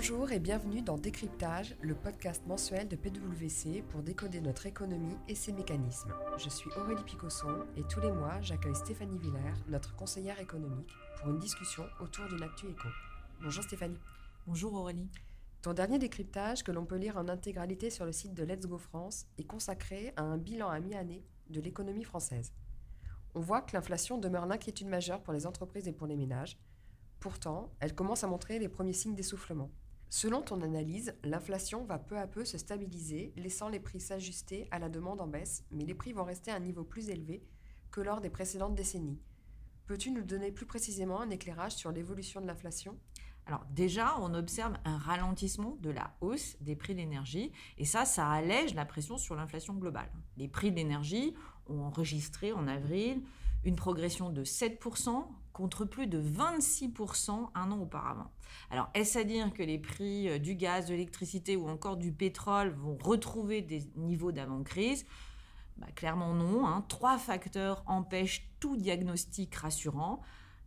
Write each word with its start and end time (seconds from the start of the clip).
Bonjour 0.00 0.32
et 0.32 0.38
bienvenue 0.38 0.80
dans 0.80 0.96
Décryptage, 0.96 1.76
le 1.82 1.94
podcast 1.94 2.42
mensuel 2.46 2.88
de 2.88 2.96
PwC 2.96 3.82
pour 3.90 4.02
décoder 4.02 4.40
notre 4.40 4.64
économie 4.64 5.18
et 5.28 5.34
ses 5.34 5.52
mécanismes. 5.52 6.14
Je 6.38 6.48
suis 6.48 6.70
Aurélie 6.78 7.04
Picosson 7.04 7.66
et 7.76 7.82
tous 7.82 8.00
les 8.00 8.10
mois, 8.10 8.40
j'accueille 8.40 8.74
Stéphanie 8.74 9.18
Villers, 9.18 9.60
notre 9.68 9.94
conseillère 9.96 10.40
économique, 10.40 10.90
pour 11.18 11.28
une 11.28 11.38
discussion 11.38 11.84
autour 12.00 12.26
d'une 12.28 12.42
actu 12.42 12.70
éco. 12.70 12.88
Bonjour 13.42 13.62
Stéphanie. 13.62 14.00
Bonjour 14.46 14.72
Aurélie. 14.72 15.10
Ton 15.60 15.74
dernier 15.74 15.98
décryptage, 15.98 16.64
que 16.64 16.72
l'on 16.72 16.86
peut 16.86 16.96
lire 16.96 17.18
en 17.18 17.28
intégralité 17.28 17.90
sur 17.90 18.06
le 18.06 18.12
site 18.12 18.32
de 18.32 18.42
Let's 18.42 18.66
Go 18.66 18.78
France, 18.78 19.26
est 19.36 19.44
consacré 19.44 20.14
à 20.16 20.22
un 20.22 20.38
bilan 20.38 20.70
à 20.70 20.80
mi-année 20.80 21.26
de 21.50 21.60
l'économie 21.60 22.04
française. 22.04 22.54
On 23.34 23.40
voit 23.40 23.60
que 23.60 23.76
l'inflation 23.76 24.16
demeure 24.16 24.46
l'inquiétude 24.46 24.88
majeure 24.88 25.22
pour 25.22 25.34
les 25.34 25.46
entreprises 25.46 25.88
et 25.88 25.92
pour 25.92 26.06
les 26.06 26.16
ménages. 26.16 26.58
Pourtant, 27.18 27.70
elle 27.80 27.94
commence 27.94 28.24
à 28.24 28.28
montrer 28.28 28.58
les 28.58 28.70
premiers 28.70 28.94
signes 28.94 29.14
d'essoufflement. 29.14 29.70
Selon 30.12 30.42
ton 30.42 30.60
analyse, 30.60 31.14
l'inflation 31.22 31.84
va 31.84 32.00
peu 32.00 32.18
à 32.18 32.26
peu 32.26 32.44
se 32.44 32.58
stabiliser, 32.58 33.32
laissant 33.36 33.68
les 33.68 33.78
prix 33.78 34.00
s'ajuster 34.00 34.66
à 34.72 34.80
la 34.80 34.88
demande 34.88 35.20
en 35.20 35.28
baisse, 35.28 35.64
mais 35.70 35.84
les 35.84 35.94
prix 35.94 36.12
vont 36.12 36.24
rester 36.24 36.50
à 36.50 36.56
un 36.56 36.60
niveau 36.60 36.82
plus 36.82 37.10
élevé 37.10 37.44
que 37.92 38.00
lors 38.00 38.20
des 38.20 38.28
précédentes 38.28 38.74
décennies. 38.74 39.20
Peux-tu 39.86 40.10
nous 40.10 40.24
donner 40.24 40.50
plus 40.50 40.66
précisément 40.66 41.20
un 41.20 41.30
éclairage 41.30 41.76
sur 41.76 41.92
l'évolution 41.92 42.40
de 42.40 42.48
l'inflation? 42.48 42.98
Alors 43.46 43.64
déjà, 43.70 44.16
on 44.20 44.34
observe 44.34 44.74
un 44.84 44.98
ralentissement 44.98 45.76
de 45.80 45.90
la 45.90 46.16
hausse 46.20 46.56
des 46.60 46.74
prix 46.74 46.94
de 46.94 46.98
l'énergie 46.98 47.52
et 47.78 47.84
ça, 47.84 48.04
ça 48.04 48.28
allège 48.28 48.74
la 48.74 48.84
pression 48.84 49.16
sur 49.16 49.36
l'inflation 49.36 49.74
globale. 49.74 50.10
Les 50.36 50.48
prix 50.48 50.72
de 50.72 50.76
l'énergie 50.76 51.34
ont 51.68 51.82
enregistré 51.82 52.52
en 52.52 52.66
avril 52.66 53.22
une 53.62 53.76
progression 53.76 54.30
de 54.30 54.42
7% 54.42 55.24
contre 55.60 55.84
plus 55.84 56.06
de 56.06 56.22
26% 56.22 57.50
un 57.54 57.70
an 57.70 57.78
auparavant. 57.78 58.30
Alors 58.70 58.88
est-ce 58.94 59.18
à 59.18 59.24
dire 59.24 59.52
que 59.52 59.62
les 59.62 59.78
prix 59.78 60.30
euh, 60.30 60.38
du 60.38 60.54
gaz, 60.54 60.86
de 60.86 60.92
l'électricité 60.92 61.54
ou 61.54 61.68
encore 61.68 61.98
du 61.98 62.12
pétrole 62.12 62.70
vont 62.70 62.96
retrouver 62.96 63.60
des 63.60 63.84
niveaux 63.96 64.32
d'avant-crise? 64.32 65.04
Bah, 65.76 65.88
Clairement 65.94 66.32
non. 66.32 66.66
Hein. 66.66 66.82
Trois 66.88 67.18
facteurs 67.18 67.82
empêchent 67.86 68.48
tout 68.58 68.78
diagnostic 68.78 69.54
rassurant. 69.54 70.22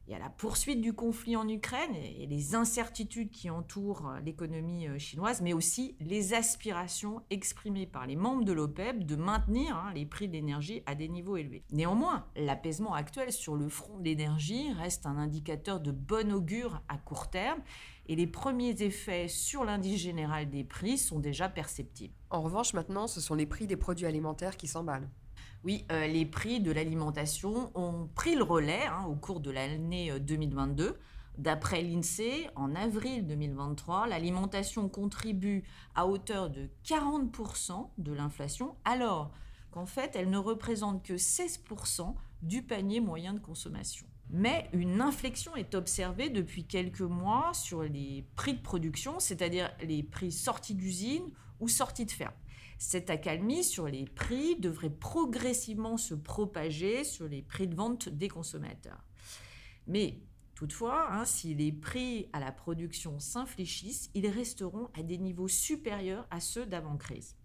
Il 0.06 0.12
y 0.12 0.16
a 0.16 0.20
la 0.20 0.30
poursuite 0.30 0.82
du 0.82 0.92
conflit 0.92 1.38
en 1.38 1.48
Ukraine 1.48 1.96
et 1.96 2.26
les 2.26 2.56
incertitudes 2.56 3.32
qui 3.32 3.50
entourent 3.50 4.10
euh, 4.10 4.20
l'économie 4.20 4.90
euh, 4.90 5.00
chinoise, 5.00 5.42
mais 5.42 5.54
aussi 5.54 5.96
les 6.02 6.34
aspirations 6.34 7.22
exprimées 7.30 7.88
par 7.88 8.06
les 8.06 8.18
membres 8.18 8.44
de 8.44 8.52
l'OPEP 8.52 9.06
de 9.06 9.16
maintenir 9.16 9.78
hein, 9.78 9.94
les 9.96 10.06
prix 10.06 10.28
de 10.28 10.34
l'énergie 10.34 10.84
à 10.86 10.96
des 10.96 11.08
niveaux 11.08 11.38
élevés. 11.38 11.64
Néanmoins, 11.72 12.26
l'apaisement 12.36 12.94
actuel 12.94 13.32
sur 13.32 13.56
le 13.56 13.70
front 13.70 13.98
de 13.98 14.04
l'énergie 14.04 14.74
reste 14.74 15.06
un 15.06 15.18
indicateur 15.18 15.80
de 15.80 15.92
bon 15.92 16.34
augure 16.34 16.82
à 16.90 16.98
court 16.98 17.30
terme 17.30 17.62
et 18.08 18.18
les 18.18 18.28
premiers 18.28 18.82
effets 18.82 19.30
sur 19.30 19.64
l'indice 19.64 20.02
général 20.02 20.50
des 20.50 20.66
prix 20.66 20.98
sont 20.98 21.20
déjà 21.20 21.48
perceptibles. 21.48 22.14
En 22.30 22.42
revanche, 22.42 22.74
maintenant, 22.74 23.08
ce 23.08 23.22
sont 23.22 23.36
les 23.36 23.46
prix 23.46 23.68
des 23.68 23.78
produits 23.78 24.06
alimentaires 24.06 24.58
qui 24.58 24.68
s'emballent. 24.68 25.10
Oui, 25.64 25.86
euh, 25.92 26.08
les 26.08 26.26
prix 26.26 26.60
de 26.60 26.72
l'alimentation 26.72 27.72
ont 27.76 28.10
pris 28.16 28.36
le 28.36 28.44
relais 28.44 28.86
hein, 28.86 29.06
au 29.08 29.16
cours 29.16 29.40
de 29.40 29.50
l'année 29.50 30.12
2022. 30.20 30.84
Euh, 30.84 30.94
D'après 31.38 31.82
l'INSEE, 31.82 32.50
en 32.56 32.76
avril 32.76 33.26
2023, 33.26 34.08
l'alimentation 34.08 34.88
contribue 34.88 35.64
à 35.96 36.06
hauteur 36.06 36.52
de 36.52 36.70
40% 36.86 37.90
de 37.98 38.14
l'inflation, 38.14 38.76
alors 38.86 39.32
qu'en 39.72 39.88
fait, 39.88 40.16
elle 40.16 40.30
ne 40.30 40.38
représente 40.38 41.04
que 41.04 41.14
16% 41.14 42.14
du 42.44 42.62
panier 42.62 43.00
moyen 43.00 43.34
de 43.34 43.40
consommation. 43.40 44.06
Mais 44.30 44.70
une 44.74 45.02
inflexion 45.02 45.56
est 45.56 45.74
observée 45.74 46.30
depuis 46.30 46.66
quelques 46.66 47.02
mois 47.02 47.52
sur 47.54 47.82
les 47.82 48.28
prix 48.36 48.54
de 48.54 48.62
production, 48.62 49.20
c'est-à-dire 49.20 49.72
les 49.82 50.04
prix 50.04 50.32
sortis 50.32 50.76
d'usine 50.76 51.26
ou 51.60 51.68
sortis 51.68 52.06
de 52.06 52.12
ferme. 52.12 52.34
Cette 52.86 53.10
accalmie 53.10 53.64
sur 53.64 53.88
les 53.88 54.04
prix 54.04 54.58
devrait 54.58 54.90
progressivement 54.90 55.96
se 55.96 56.14
propager 56.14 57.06
sur 57.06 57.30
les 57.30 57.42
prix 57.42 57.66
de 57.66 57.76
vente 57.76 58.10
des 58.10 58.28
consommateurs. 58.28 59.02
Mais 59.88 60.20
toutefois, 60.54 61.08
hein, 61.14 61.24
si 61.24 61.56
les 61.56 61.72
prix 61.72 62.28
à 62.34 62.42
la 62.42 62.52
production 62.52 63.20
s'infléchissent, 63.20 64.12
ils 64.16 64.28
resteront 64.28 64.90
à 65.00 65.02
des 65.02 65.18
niveaux 65.18 65.48
supérieurs 65.48 66.28
à 66.30 66.42
ceux 66.42 66.66
d'avant-crise. 66.66 67.38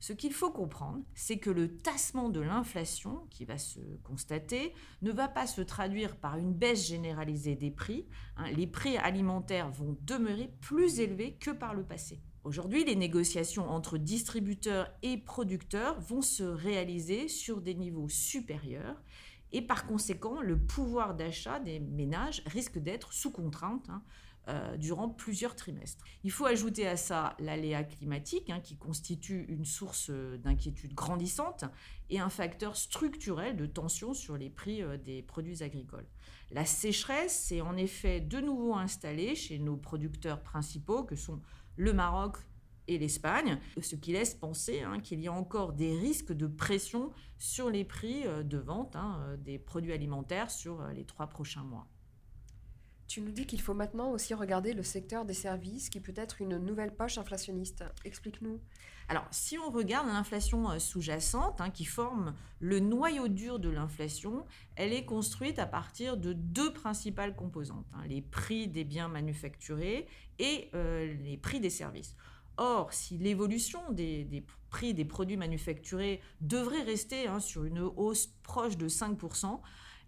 Ce 0.00 0.14
qu'il 0.14 0.32
faut 0.32 0.50
comprendre, 0.50 1.04
c'est 1.14 1.38
que 1.38 1.50
le 1.50 1.76
tassement 1.76 2.30
de 2.30 2.40
l'inflation 2.40 3.26
qui 3.28 3.44
va 3.44 3.58
se 3.58 3.80
constater 4.02 4.72
ne 5.02 5.12
va 5.12 5.28
pas 5.28 5.46
se 5.46 5.60
traduire 5.60 6.16
par 6.16 6.38
une 6.38 6.54
baisse 6.54 6.88
généralisée 6.88 7.54
des 7.54 7.70
prix. 7.70 8.06
Hein. 8.38 8.50
les 8.52 8.66
prix 8.66 8.96
alimentaires 8.96 9.70
vont 9.70 9.98
demeurer 10.00 10.50
plus 10.62 11.00
élevés 11.00 11.34
que 11.34 11.50
par 11.50 11.74
le 11.74 11.84
passé. 11.84 12.22
Aujourd'hui, 12.44 12.84
les 12.84 12.94
négociations 12.94 13.70
entre 13.70 13.96
distributeurs 13.96 14.90
et 15.02 15.16
producteurs 15.16 15.98
vont 16.00 16.20
se 16.20 16.42
réaliser 16.42 17.26
sur 17.28 17.62
des 17.62 17.74
niveaux 17.74 18.10
supérieurs 18.10 19.02
et 19.50 19.62
par 19.62 19.86
conséquent, 19.86 20.42
le 20.42 20.58
pouvoir 20.58 21.14
d'achat 21.14 21.58
des 21.58 21.80
ménages 21.80 22.42
risque 22.44 22.78
d'être 22.78 23.14
sous 23.14 23.30
contrainte 23.30 23.88
hein, 23.88 24.02
euh, 24.48 24.76
durant 24.76 25.08
plusieurs 25.08 25.56
trimestres. 25.56 26.04
Il 26.22 26.32
faut 26.32 26.44
ajouter 26.44 26.86
à 26.86 26.98
ça 26.98 27.34
l'aléa 27.38 27.82
climatique 27.82 28.50
hein, 28.50 28.60
qui 28.60 28.76
constitue 28.76 29.46
une 29.48 29.64
source 29.64 30.10
d'inquiétude 30.10 30.92
grandissante 30.92 31.64
et 32.10 32.18
un 32.18 32.28
facteur 32.28 32.76
structurel 32.76 33.56
de 33.56 33.64
tension 33.64 34.12
sur 34.12 34.36
les 34.36 34.50
prix 34.50 34.82
euh, 34.82 34.98
des 34.98 35.22
produits 35.22 35.62
agricoles. 35.62 36.06
La 36.50 36.66
sécheresse 36.66 37.32
s'est 37.32 37.62
en 37.62 37.76
effet 37.76 38.20
de 38.20 38.40
nouveau 38.40 38.74
installée 38.74 39.34
chez 39.34 39.58
nos 39.58 39.76
producteurs 39.76 40.42
principaux 40.42 41.04
que 41.04 41.16
sont 41.16 41.40
le 41.76 41.92
Maroc 41.92 42.38
et 42.86 42.98
l'Espagne, 42.98 43.58
ce 43.80 43.96
qui 43.96 44.12
laisse 44.12 44.34
penser 44.34 44.82
hein, 44.82 45.00
qu'il 45.00 45.20
y 45.20 45.28
a 45.28 45.32
encore 45.32 45.72
des 45.72 45.96
risques 45.98 46.32
de 46.32 46.46
pression 46.46 47.12
sur 47.38 47.70
les 47.70 47.84
prix 47.84 48.26
euh, 48.26 48.42
de 48.42 48.58
vente 48.58 48.96
hein, 48.96 49.20
euh, 49.26 49.36
des 49.36 49.58
produits 49.58 49.92
alimentaires 49.92 50.50
sur 50.50 50.80
euh, 50.80 50.92
les 50.92 51.04
trois 51.04 51.28
prochains 51.28 51.64
mois. 51.64 51.86
Tu 53.06 53.20
nous 53.20 53.30
dis 53.30 53.46
qu'il 53.46 53.60
faut 53.60 53.74
maintenant 53.74 54.10
aussi 54.10 54.34
regarder 54.34 54.72
le 54.72 54.82
secteur 54.82 55.24
des 55.24 55.34
services 55.34 55.88
qui 55.90 56.00
peut 56.00 56.14
être 56.16 56.40
une 56.40 56.58
nouvelle 56.58 56.94
poche 56.94 57.18
inflationniste. 57.18 57.84
Explique-nous. 58.04 58.60
Alors, 59.08 59.26
si 59.30 59.58
on 59.58 59.70
regarde 59.70 60.08
l'inflation 60.08 60.70
euh, 60.70 60.78
sous-jacente, 60.78 61.60
hein, 61.60 61.70
qui 61.70 61.84
forme 61.84 62.34
le 62.58 62.80
noyau 62.80 63.28
dur 63.28 63.58
de 63.58 63.68
l'inflation, 63.68 64.46
elle 64.76 64.92
est 64.92 65.04
construite 65.04 65.58
à 65.58 65.66
partir 65.66 66.16
de 66.16 66.32
deux 66.32 66.72
principales 66.72 67.36
composantes, 67.36 67.86
hein, 67.92 68.04
les 68.08 68.22
prix 68.22 68.66
des 68.66 68.84
biens 68.84 69.08
manufacturés 69.08 70.06
et 70.38 70.70
euh, 70.74 71.12
les 71.22 71.36
prix 71.36 71.60
des 71.60 71.70
services. 71.70 72.16
Or, 72.56 72.92
si 72.92 73.18
l'évolution 73.18 73.80
des, 73.90 74.44
prix 74.70 74.94
des 74.94 75.04
produits 75.04 75.36
manufacturés 75.36 76.20
devrait 76.40 76.82
rester 76.82 77.26
hein, 77.26 77.40
sur 77.40 77.64
une 77.64 77.80
hausse 77.80 78.28
proche 78.42 78.76
de 78.76 78.88
5%, 78.88 79.60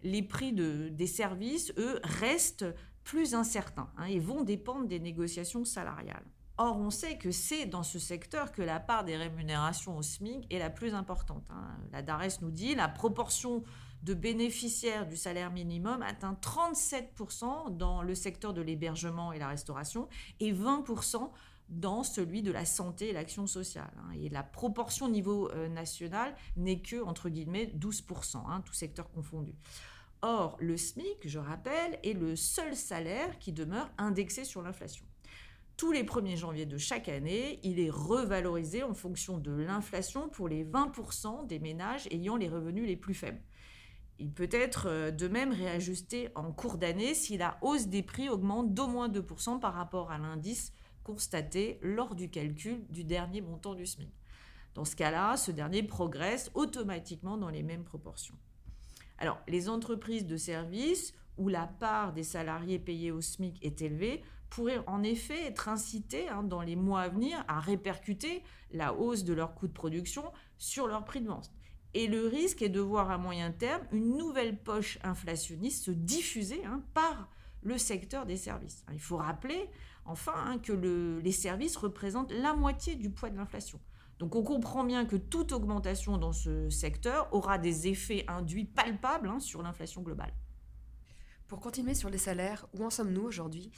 les 0.03 0.21
prix 0.21 0.53
des 0.53 1.07
services, 1.07 1.73
eux, 1.77 1.99
restent 2.03 2.65
plus 3.03 3.35
incertains 3.35 3.89
et 4.07 4.19
vont 4.19 4.43
dépendre 4.43 4.87
des 4.87 4.99
négociations 4.99 5.65
salariales. 5.65 6.25
Or, 6.59 6.77
on 6.77 6.89
sait 6.89 7.17
que 7.17 7.31
c'est 7.31 7.67
dans 7.67 7.83
ce 7.83 7.99
secteur 7.99 8.51
que 8.51 8.63
la 8.63 8.79
part 8.79 9.03
des 9.03 9.15
rémunérations 9.15 9.95
au 9.97 10.01
SMIC 10.01 10.51
est 10.51 10.57
la 10.57 10.71
plus 10.71 10.95
importante. 10.95 11.45
Hein. 11.51 11.77
La 11.91 12.01
DARES 12.01 12.41
nous 12.41 12.49
dit 12.49 12.73
la 12.73 12.87
proportion 12.87 13.63
de 14.03 14.13
bénéficiaires 14.13 15.07
du 15.07 15.15
salaire 15.15 15.51
minimum 15.51 16.01
atteint 16.01 16.37
37% 16.41 17.77
dans 17.77 18.01
le 18.01 18.15
secteur 18.15 18.53
de 18.53 18.61
l'hébergement 18.61 19.31
et 19.33 19.39
la 19.39 19.47
restauration 19.47 20.07
et 20.39 20.51
20% 20.51 21.29
dans 21.69 22.03
celui 22.03 22.41
de 22.41 22.51
la 22.51 22.65
santé 22.65 23.09
et 23.09 23.13
l'action 23.13 23.47
sociale. 23.47 23.91
Hein. 23.97 24.11
Et 24.19 24.29
la 24.29 24.43
proportion 24.43 25.07
au 25.07 25.09
niveau 25.09 25.49
euh, 25.51 25.67
national 25.67 26.35
n'est 26.55 26.81
que, 26.81 27.03
entre 27.03 27.29
guillemets, 27.29 27.71
12%, 27.77 28.37
hein, 28.47 28.61
tout 28.65 28.73
secteur 28.73 29.09
confondu. 29.11 29.53
Or, 30.21 30.57
le 30.59 30.77
SMIC, 30.77 31.27
je 31.27 31.39
rappelle, 31.39 31.99
est 32.03 32.13
le 32.13 32.35
seul 32.35 32.75
salaire 32.75 33.37
qui 33.39 33.51
demeure 33.51 33.89
indexé 33.97 34.45
sur 34.45 34.61
l'inflation 34.61 35.05
tous 35.77 35.91
les 35.91 36.03
1er 36.03 36.35
janvier 36.35 36.65
de 36.65 36.77
chaque 36.79 37.07
année, 37.07 37.59
il 37.61 37.79
est 37.79 37.91
revalorisé 37.91 38.81
en 38.81 38.95
fonction 38.95 39.37
de 39.37 39.51
l'inflation 39.51 40.27
pour 40.27 40.47
les 40.47 40.65
20% 40.65 41.45
des 41.45 41.59
ménages 41.59 42.07
ayant 42.09 42.35
les 42.35 42.49
revenus 42.49 42.87
les 42.87 42.95
plus 42.95 43.13
faibles. 43.13 43.39
Il 44.17 44.31
peut 44.31 44.49
être 44.51 44.87
euh, 44.87 45.11
de 45.11 45.27
même 45.27 45.51
réajusté 45.51 46.29
en 46.33 46.51
cours 46.51 46.79
d'année 46.79 47.13
si 47.13 47.37
la 47.37 47.59
hausse 47.61 47.85
des 47.85 48.01
prix 48.01 48.27
augmente 48.27 48.73
d'au 48.73 48.87
moins 48.87 49.07
2% 49.07 49.59
par 49.59 49.75
rapport 49.75 50.09
à 50.09 50.17
l'indice 50.17 50.73
constaté 51.07 51.79
lors 51.81 52.15
du 52.15 52.29
calcul 52.29 52.85
du 52.89 53.05
dernier 53.05 53.39
montant 53.39 53.73
du 53.73 53.85
SMIC. 53.85 54.11
Dans 54.75 54.83
ce 54.83 54.95
cas-là, 54.97 55.37
ce 55.37 55.51
dernier 55.51 55.81
progresse 55.81 56.51
automatiquement 56.53 57.37
dans 57.37 57.49
les 57.49 57.63
mêmes 57.63 57.85
proportions. 57.85 58.35
Alors, 59.17 59.39
les 59.47 59.69
entreprises 59.69 60.27
de 60.27 60.35
services 60.35 61.13
où 61.37 61.47
la 61.47 61.65
part 61.65 62.11
des 62.11 62.23
salariés 62.23 62.77
payés 62.77 63.11
au 63.11 63.21
SMIC 63.21 63.57
est 63.63 63.81
élevée 63.81 64.21
pourraient 64.49 64.83
en 64.85 65.01
effet 65.01 65.45
être 65.45 65.69
incitées 65.69 66.27
hein, 66.27 66.43
dans 66.43 66.61
les 66.61 66.75
mois 66.75 67.01
à 67.01 67.09
venir 67.09 67.43
à 67.47 67.61
répercuter 67.61 68.43
la 68.71 68.93
hausse 68.93 69.23
de 69.23 69.33
leurs 69.33 69.55
coûts 69.55 69.67
de 69.67 69.73
production 69.73 70.25
sur 70.57 70.87
leur 70.87 71.05
prix 71.05 71.21
de 71.21 71.27
vente. 71.27 71.51
Et 71.93 72.07
le 72.07 72.27
risque 72.27 72.61
est 72.61 72.69
de 72.69 72.81
voir 72.81 73.11
à 73.11 73.17
moyen 73.17 73.51
terme 73.51 73.87
une 73.91 74.17
nouvelle 74.17 74.57
poche 74.57 74.99
inflationniste 75.03 75.85
se 75.85 75.91
diffuser 75.91 76.63
hein, 76.65 76.83
par 76.93 77.29
le 77.67 77.77
secteur 77.77 78.25
des 78.25 78.37
services. 78.37 78.85
Il 78.93 78.99
faut 78.99 79.17
rappeler, 79.17 79.69
enfin, 80.05 80.33
hein, 80.35 80.57
que 80.57 80.71
les 80.71 81.31
services 81.33 81.75
représentent 81.75 82.31
la 82.31 82.53
moitié 82.53 82.95
du 82.95 83.09
poids 83.09 83.29
de 83.29 83.35
l'inflation. 83.35 83.79
Donc 84.19 84.35
on 84.35 84.43
comprend 84.43 84.85
bien 84.85 85.05
que 85.05 85.17
toute 85.17 85.51
augmentation 85.51 86.17
dans 86.17 86.31
ce 86.31 86.69
secteur 86.69 87.31
aura 87.33 87.57
des 87.57 87.87
effets 87.87 88.23
induits 88.27 88.65
palpables 88.65 89.27
hein, 89.27 89.39
sur 89.39 89.61
l'inflation 89.61 90.01
globale. 90.01 90.33
Pour 91.47 91.59
continuer 91.59 91.93
sur 91.93 92.09
les 92.09 92.17
salaires, 92.17 92.65
où 92.73 92.85
en 92.85 92.89
sommes-nous 92.89 93.21
aujourd'hui? 93.21 93.69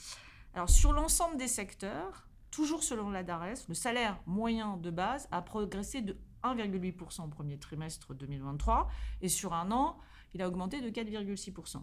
Alors 0.54 0.70
sur 0.70 0.92
l'ensemble 0.92 1.36
des 1.36 1.48
secteurs, 1.48 2.28
toujours 2.50 2.84
selon 2.84 3.10
la 3.10 3.22
DARES, 3.22 3.66
le 3.68 3.74
salaire 3.74 4.20
moyen 4.24 4.76
de 4.76 4.90
base 4.90 5.28
a 5.32 5.42
progressé 5.42 6.00
de 6.00 6.16
1,8% 6.44 7.24
au 7.24 7.28
premier 7.28 7.58
trimestre 7.58 8.14
2023 8.14 8.88
et 9.20 9.28
sur 9.28 9.52
un 9.52 9.70
an, 9.72 9.98
il 10.32 10.42
a 10.42 10.48
augmenté 10.48 10.80
de 10.80 10.88
4,6%. 10.88 11.82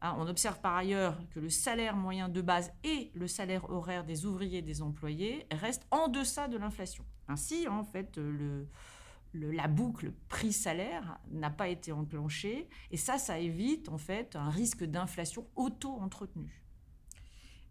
Hein, 0.00 0.14
on 0.18 0.28
observe 0.28 0.60
par 0.60 0.76
ailleurs 0.76 1.18
que 1.30 1.40
le 1.40 1.50
salaire 1.50 1.96
moyen 1.96 2.28
de 2.28 2.40
base 2.40 2.72
et 2.84 3.10
le 3.14 3.26
salaire 3.26 3.68
horaire 3.70 4.04
des 4.04 4.26
ouvriers 4.26 4.58
et 4.58 4.62
des 4.62 4.82
employés 4.82 5.46
restent 5.50 5.86
en 5.90 6.08
deçà 6.08 6.46
de 6.46 6.56
l'inflation. 6.56 7.04
Ainsi, 7.26 7.66
en 7.66 7.82
fait, 7.82 8.16
le, 8.16 8.68
la 9.34 9.66
boucle 9.66 10.12
prix-salaire 10.28 11.18
n'a 11.30 11.50
pas 11.50 11.68
été 11.68 11.92
enclenchée 11.92 12.68
et 12.90 12.96
ça, 12.96 13.18
ça 13.18 13.38
évite 13.38 13.88
en 13.88 13.98
fait 13.98 14.36
un 14.36 14.50
risque 14.50 14.84
d'inflation 14.84 15.46
auto-entretenue. 15.56 16.64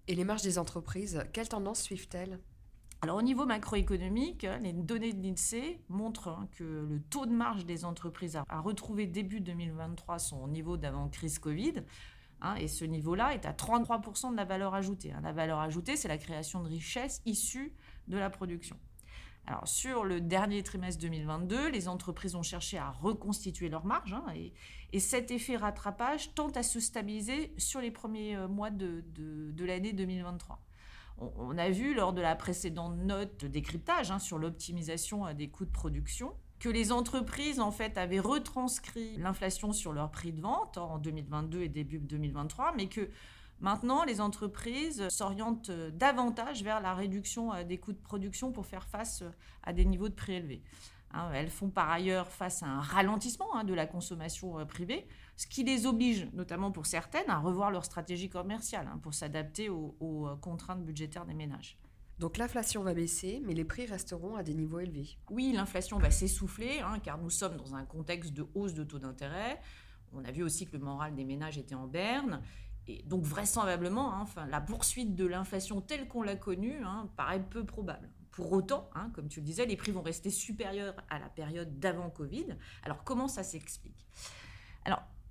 Et 0.08 0.16
les 0.16 0.24
marges 0.24 0.44
des 0.44 0.58
entreprises, 0.58 1.24
quelle 1.34 1.50
tendance 1.50 1.82
suivent-elles? 1.82 2.40
Alors 3.02 3.18
au 3.18 3.22
niveau 3.22 3.46
macroéconomique, 3.46 4.48
les 4.62 4.74
données 4.74 5.14
de 5.14 5.22
l'INSEE 5.22 5.80
montrent 5.88 6.30
hein, 6.30 6.50
que 6.54 6.64
le 6.64 7.00
taux 7.00 7.28
de 7.28 7.32
marge 7.32 7.66
des 7.66 7.86
entreprises 7.86 8.36
a 8.36 8.60
retrouvé 8.60 9.06
début 9.06 9.40
2023 9.40 10.18
son 10.18 10.48
niveau 10.48 10.78
d'avant 10.78 11.08
crise 11.08 11.38
Covid. 11.38 11.84
Hein, 12.42 12.56
et 12.56 12.68
ce 12.68 12.86
niveau-là 12.86 13.34
est 13.34 13.45
à 13.45 13.54
33% 13.54 14.31
de 14.31 14.38
la 14.38 14.45
valeur 14.45 14.75
ajoutée. 14.75 15.12
Hein. 15.12 15.22
La 15.24 15.31
valeur 15.31 15.60
ajoutée, 15.60 15.95
c'est 15.95 16.07
la 16.07 16.18
création 16.18 16.62
de 16.62 16.69
richesses 16.69 17.22
issue 17.25 17.74
de 18.07 18.18
la 18.18 18.30
production. 18.30 18.78
Alors, 19.48 19.68
sur 19.68 20.04
le 20.04 20.19
dernier 20.19 20.62
trimestre 20.62 21.01
2022, 21.01 21.69
les 21.69 21.88
entreprises 21.88 22.36
ont 22.36 22.44
cherché 22.44 22.78
à 22.78 22.92
reconstituer 22.92 23.69
leurs 23.69 23.86
marges 23.86 24.13
hein, 24.13 24.25
et, 24.36 24.54
cet 25.00 25.31
effet 25.31 25.56
rattrapage 25.56 26.34
tente 26.34 26.57
à 26.57 26.63
se 26.63 26.80
stabiliser 26.80 27.54
sur 27.57 27.80
les 27.80 27.92
premiers 27.92 28.36
euh, 28.36 28.48
mois 28.48 28.72
de, 28.72 29.04
de, 29.13 29.66
l'année 29.66 29.94
2023. 29.94 30.60
On, 31.19 31.31
on, 31.38 31.57
a 31.57 31.69
vu 31.69 31.94
lors 31.94 32.13
de 32.13 32.22
la 32.22 32.36
précédente 32.36 32.98
note 32.98 33.45
décryptage 33.45 34.16
sur 34.18 34.38
l'optimisation 34.38 35.28
euh, 35.28 35.33
des 35.33 35.50
coûts 35.50 35.66
de 35.66 35.72
production 35.72 36.33
que 36.59 36.69
les 36.69 36.92
entreprises 36.92 37.59
en 37.59 37.71
fait 37.71 37.98
avaient 37.98 38.19
retranscrit 38.19 39.18
l'inflation 39.18 39.74
sur 39.74 39.94
leur 39.94 40.09
prix 40.09 40.31
de 40.31 40.42
vente 40.42 40.77
en 40.77 40.98
2022 40.98 41.62
et 41.62 41.69
début 41.69 42.00
2023, 42.00 42.74
mais 42.75 42.88
que 42.88 43.09
maintenant 43.59 44.04
les 44.04 44.21
entreprises 44.21 45.07
s'orientent 45.09 45.71
davantage 45.71 46.63
vers 46.63 46.81
la 46.81 46.94
réduction 46.94 47.54
euh, 47.54 47.63
des 47.63 47.77
coûts 47.77 47.94
de 47.94 47.98
production 47.98 48.51
pour 48.51 48.65
faire 48.65 48.88
face 48.88 49.21
euh, 49.21 49.30
à 49.63 49.74
des 49.74 49.86
niveaux 49.86 50.09
de 50.09 50.15
prix 50.15 50.33
élevés. 50.33 50.63
Hein, 51.12 51.30
elles 51.33 51.50
font 51.50 51.69
par 51.69 51.89
ailleurs 51.89 52.27
face 52.27 52.63
à 52.63 52.68
un 52.68 52.81
ralentissement 52.81 53.56
hein, 53.56 53.63
de 53.63 53.74
la 53.74 53.86
consommation 53.86 54.59
euh, 54.59 54.65
privée, 54.65 55.07
ce 55.36 55.45
qui 55.45 55.63
les 55.63 55.86
oblige, 55.86 56.27
notamment 56.33 56.71
pour 56.71 56.88
certaines, 56.88 57.30
à 57.30 57.38
revoir 57.38 57.69
leur 57.69 57.86
stratégie 57.86 58.30
commerciale 58.30 58.89
hein, 58.92 59.00
pour 59.04 59.13
s'adapter 59.13 59.69
aux 59.69 59.95
contraintes 60.42 60.83
budgétaires 60.83 61.25
des 61.25 61.36
ménages. 61.36 61.77
Donc 62.19 62.38
l'inflation 62.38 62.81
va 62.81 62.94
baisser, 62.94 63.42
mais 63.46 63.54
les 63.54 63.64
prix 63.64 63.86
resteront 63.86 64.36
à 64.36 64.44
des 64.44 64.56
niveaux 64.56 64.80
élevés. 64.80 65.18
Oui, 65.30 65.52
l'inflation 65.54 66.00
va 66.00 66.10
s'essouffler, 66.10 66.80
hein, 66.80 67.00
car 67.00 67.19
nous 67.19 67.30
sommes 67.30 67.58
dans 67.58 67.75
un 67.75 67.86
contexte 67.86 68.34
de 68.34 68.46
hausse 68.56 68.74
de 68.74 68.84
taux 68.84 68.98
d'intérêt. 68.98 69.62
On 70.14 70.25
a 70.25 70.31
vu 70.31 70.42
aussi 70.42 70.66
que 70.66 70.75
le 70.75 70.84
moral 70.84 71.14
des 71.14 71.25
ménages 71.25 71.58
était 71.58 71.75
en 71.75 71.86
berne. 71.86 72.42
Et 72.88 73.04
donc 73.04 73.24
vraisemblablement, 73.24 74.14
hein, 74.14 74.22
enfin, 74.22 74.48
la 74.48 74.62
poursuite 74.62 75.14
de 75.14 75.25
l'inflation 75.25 75.81
telle 75.81 76.08
qu'on 76.08 76.24
l'a 76.24 76.36
connue 76.36 76.81
hein, 76.84 77.10
paraît 77.18 77.44
peu 77.44 77.66
probable. 77.66 78.10
Pour 78.31 78.52
autant, 78.52 78.90
comme 79.14 79.28
tu 79.28 79.40
le 79.40 79.46
disais, 79.46 79.66
les 79.66 79.75
prix 79.75 79.92
vont 79.92 80.04
rester 80.04 80.30
supérieurs 80.30 80.96
à 81.10 81.19
la 81.19 81.28
période 81.28 81.80
d'avant 81.80 82.10
Covid. 82.10 82.56
Alors 82.84 83.04
comment 83.04 83.28
ça 83.28 83.44
s'explique? 83.44 84.08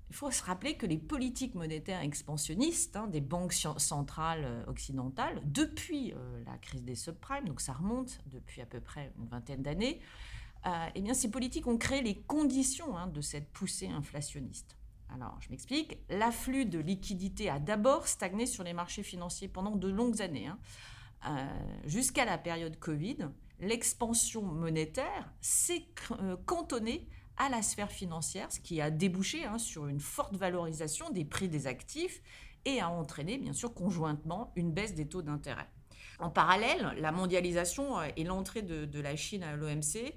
Il 0.08 0.14
faut 0.14 0.30
se 0.30 0.42
rappeler 0.44 0.76
que 0.76 0.86
les 0.86 0.98
politiques 0.98 1.54
monétaires 1.54 2.00
expansionnistes 2.00 2.96
hein, 2.96 3.08
des 3.08 3.20
banques 3.20 3.52
centrales 3.52 4.44
euh, 4.44 4.64
occidentales, 4.66 5.40
depuis 5.44 6.12
euh, 6.12 6.42
la 6.46 6.56
crise 6.58 6.84
des 6.84 6.94
subprimes, 6.94 7.46
donc 7.46 7.60
ça 7.60 7.72
remonte 7.72 8.20
depuis 8.26 8.60
à 8.60 8.66
peu 8.66 8.80
près 8.80 9.12
une 9.18 9.26
vingtaine 9.26 9.62
d'années, 9.62 10.00
euh, 10.66 10.86
eh 10.94 11.00
bien 11.00 11.14
ces 11.14 11.30
politiques 11.30 11.66
ont 11.66 11.78
créé 11.78 12.02
les 12.02 12.14
conditions 12.14 12.96
hein, 12.96 13.08
de 13.08 13.20
cette 13.20 13.50
poussée 13.52 13.88
inflationniste. 13.88 14.76
Alors, 15.08 15.38
je 15.40 15.50
m'explique. 15.50 15.98
L'afflux 16.08 16.66
de 16.66 16.80
liquidités 16.80 17.48
a 17.48 17.60
d'abord 17.60 18.08
stagné 18.08 18.44
sur 18.44 18.64
les 18.64 18.72
marchés 18.72 19.04
financiers 19.04 19.46
pendant 19.46 19.76
de 19.76 19.88
longues 19.88 20.20
années. 20.20 20.48
Hein. 20.48 20.58
Jusqu'à 21.84 22.24
la 22.24 22.38
période 22.38 22.76
Covid, 22.80 23.28
l'expansion 23.60 24.42
monétaire 24.42 25.32
s'est 25.40 25.86
cantonnée 26.44 27.08
à 27.36 27.48
la 27.48 27.62
sphère 27.62 27.90
financière, 27.90 28.50
ce 28.50 28.60
qui 28.60 28.80
a 28.80 28.90
débouché 28.90 29.44
hein, 29.44 29.58
sur 29.58 29.86
une 29.86 30.00
forte 30.00 30.36
valorisation 30.36 31.10
des 31.10 31.24
prix 31.24 31.48
des 31.48 31.66
actifs 31.66 32.22
et 32.64 32.80
a 32.80 32.90
entraîné 32.90 33.38
bien 33.38 33.52
sûr 33.52 33.72
conjointement 33.72 34.52
une 34.56 34.72
baisse 34.72 34.94
des 34.94 35.06
taux 35.06 35.22
d'intérêt. 35.22 35.68
En 36.18 36.30
parallèle, 36.30 36.94
la 36.98 37.12
mondialisation 37.12 37.98
euh, 37.98 38.08
et 38.16 38.24
l'entrée 38.24 38.62
de, 38.62 39.00
la 39.00 39.16
Chine 39.16 39.42
à 39.42 39.54
l'OMC 39.54 40.14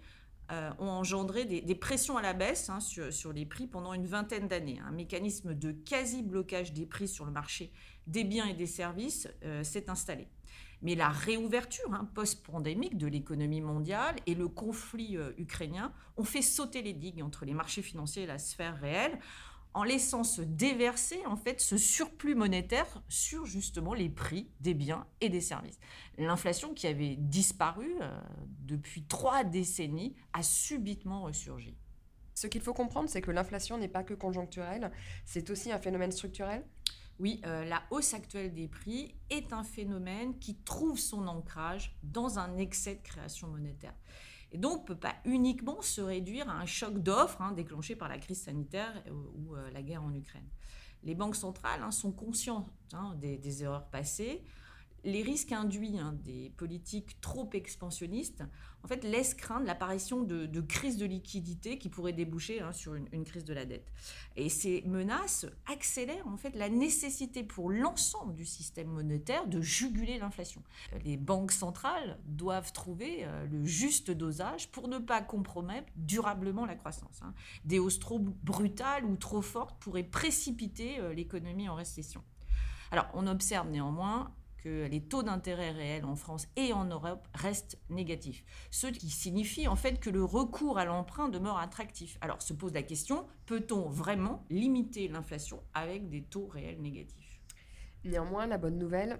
euh, 0.51 0.71
ont 0.79 0.89
engendré 0.89 1.45
des, 1.45 1.75
pressions 1.75 2.17
à 2.17 2.21
la 2.21 2.33
baisse 2.33 2.69
hein, 2.69 2.79
sur, 2.79 3.33
les 3.33 3.45
prix 3.45 3.67
pendant 3.67 3.93
une 3.93 4.07
vingtaine 4.07 4.47
d'années. 4.47 4.79
Un 4.87 4.91
mécanisme 4.91 5.53
de 5.53 5.71
quasi-blocage 5.71 6.73
des 6.73 6.85
prix 6.85 7.07
sur 7.07 7.25
le 7.25 7.31
marché 7.31 7.71
des 8.07 8.23
biens 8.23 8.47
et 8.47 8.53
des 8.53 8.65
services 8.65 9.27
euh, 9.43 9.63
s'est 9.63 9.89
installé. 9.89 10.27
Mais 10.81 10.95
la 10.95 11.09
réouverture 11.09 11.93
hein, 11.93 12.09
post-pandémique 12.13 12.97
de 12.97 13.07
l'économie 13.07 13.61
mondiale 13.61 14.15
et 14.25 14.35
le 14.35 14.47
conflit 14.47 15.17
euh, 15.17 15.31
ukrainien 15.37 15.93
ont 16.17 16.23
fait 16.23 16.41
sauter 16.41 16.81
les 16.81 16.93
digues 16.93 17.21
entre 17.21 17.45
les 17.45 17.53
marchés 17.53 17.81
financiers 17.81 18.23
et 18.23 18.27
la 18.27 18.37
sphère 18.37 18.79
réelle 18.79 19.19
en 19.73 19.83
laissant 19.83 20.23
se 20.23 20.41
déverser 20.41 21.23
en 21.25 21.35
fait 21.35 21.61
ce 21.61 21.77
surplus 21.77 22.35
monétaire 22.35 22.87
sur 23.07 23.45
justement 23.45 23.93
les 23.93 24.09
prix 24.09 24.49
des 24.59 24.73
biens 24.73 25.05
et 25.21 25.29
des 25.29 25.41
services. 25.41 25.79
L'inflation 26.17 26.73
qui 26.73 26.87
avait 26.87 27.15
disparu 27.17 27.95
euh, 28.01 28.19
depuis 28.61 29.03
trois 29.03 29.43
décennies 29.43 30.15
a 30.33 30.43
subitement 30.43 31.23
ressurgi. 31.23 31.77
Ce 32.33 32.47
qu'il 32.47 32.61
faut 32.61 32.73
comprendre, 32.73 33.09
c'est 33.09 33.21
que 33.21 33.31
l'inflation 33.31 33.77
n'est 33.77 33.89
pas 33.89 34.03
que 34.03 34.13
conjoncturelle, 34.13 34.91
c'est 35.25 35.49
aussi 35.49 35.71
un 35.71 35.79
phénomène 35.79 36.11
structurel? 36.11 36.65
Oui, 37.19 37.41
euh, 37.45 37.65
la 37.65 37.83
hausse 37.91 38.13
actuelle 38.13 38.53
des 38.53 38.67
prix 38.67 39.13
est 39.29 39.51
un 39.51 39.63
phénomène 39.63 40.39
qui 40.39 40.55
trouve 40.55 40.97
son 40.97 41.27
ancrage 41.27 41.95
dans 42.01 42.39
un 42.39 42.57
excès 42.57 42.95
de 42.95 43.01
création 43.01 43.47
monétaire. 43.49 43.93
Et 44.51 44.57
donc, 44.57 44.81
ne 44.81 44.87
peut 44.87 44.99
pas 44.99 45.15
uniquement 45.25 45.81
se 45.81 46.01
réduire 46.01 46.49
à 46.49 46.53
un 46.53 46.65
choc 46.65 46.97
d'offres 46.97 47.41
hein, 47.41 47.51
déclenché 47.51 47.95
par 47.95 48.07
la 48.07 48.17
crise 48.17 48.41
sanitaire 48.41 49.03
ou, 49.11 49.55
euh, 49.55 49.69
la 49.71 49.81
guerre 49.81 50.03
en 50.03 50.13
Ukraine. 50.13 50.47
Les 51.03 51.13
banques 51.13 51.35
centrales 51.35 51.83
hein, 51.83 51.91
sont 51.91 52.11
conscientes 52.11 52.69
hein, 52.93 53.15
des, 53.19 53.63
erreurs 53.63 53.89
passées, 53.89 54.43
les 55.03 55.21
risques 55.21 55.51
induits 55.51 55.97
hein, 55.97 56.17
des 56.23 56.51
politiques 56.57 57.19
trop 57.21 57.49
expansionnistes 57.53 58.43
en 58.83 58.87
fait, 58.87 59.03
laissent 59.03 59.33
craindre 59.33 59.65
l'apparition 59.65 60.21
de, 60.23 60.61
crises 60.61 60.97
de 60.97 61.05
liquidité 61.05 61.77
qui 61.77 61.89
pourraient 61.89 62.13
déboucher 62.13 62.61
hein, 62.61 62.71
sur 62.71 62.95
une, 62.95 63.25
crise 63.25 63.43
de 63.43 63.53
la 63.53 63.65
dette. 63.65 63.91
Et 64.35 64.49
ces 64.49 64.83
menaces 64.83 65.45
accélèrent 65.67 66.27
en 66.27 66.37
fait 66.37 66.55
la 66.55 66.69
nécessité 66.69 67.43
pour 67.43 67.69
l'ensemble 67.69 68.33
du 68.35 68.45
système 68.45 68.87
monétaire 68.87 69.47
de 69.47 69.61
juguler 69.61 70.17
l'inflation. 70.17 70.63
Les 71.03 71.17
banques 71.17 71.51
centrales 71.51 72.19
doivent 72.25 72.71
trouver 72.71 73.25
euh, 73.25 73.45
le 73.47 73.65
juste 73.65 74.11
dosage 74.11 74.71
pour 74.71 74.87
ne 74.87 74.97
pas 74.97 75.21
compromettre 75.21 75.91
durablement 75.97 76.65
la 76.65 76.75
croissance. 76.75 77.19
Hein. 77.21 77.33
Des 77.65 77.79
hausses 77.79 77.99
trop 77.99 78.19
brutales 78.19 79.03
ou 79.03 79.17
trop 79.17 79.41
fortes 79.41 79.77
pourraient 79.81 80.03
précipiter 80.03 80.99
euh, 80.99 81.13
l'économie 81.13 81.67
en 81.67 81.75
récession. 81.75 82.23
Alors, 82.91 83.07
on 83.13 83.27
observe 83.27 83.69
néanmoins 83.69 84.33
que 84.63 84.87
les 84.87 85.01
taux 85.01 85.23
d'intérêt 85.23 85.71
réels 85.71 86.05
en 86.05 86.15
France 86.15 86.47
et 86.55 86.73
en 86.73 86.85
Europe 86.85 87.27
restent 87.33 87.79
négatifs. 87.89 88.43
Ce 88.71 88.87
qui 88.87 89.09
signifie 89.09 89.67
en 89.67 89.75
fait 89.75 89.99
que 89.99 90.09
le 90.09 90.23
recours 90.23 90.77
à 90.77 90.85
l'emprunt 90.85 91.29
demeure 91.29 91.57
attractif. 91.57 92.17
Alors 92.21 92.41
se 92.41 92.53
pose 92.53 92.73
la 92.73 92.83
question, 92.83 93.25
peut-on 93.45 93.89
vraiment 93.89 94.45
limiter 94.49 95.07
l'inflation 95.07 95.63
avec 95.73 96.09
des 96.09 96.23
taux 96.23 96.47
réels 96.47 96.81
négatifs? 96.81 97.41
Néanmoins, 98.05 98.47
la 98.47 98.57
bonne 98.57 98.77
nouvelle, 98.77 99.19